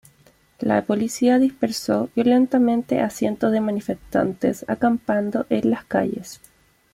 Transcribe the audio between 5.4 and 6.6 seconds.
en las calles.